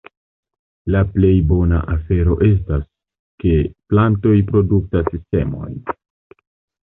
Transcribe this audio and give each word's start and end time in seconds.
La 0.93 1.01
plej 1.17 1.33
bona 1.49 1.81
afero 1.95 2.37
estas, 2.47 2.87
ke 3.43 3.53
plantoj 3.93 4.33
produktas 4.49 5.11
semojn. 5.19 5.77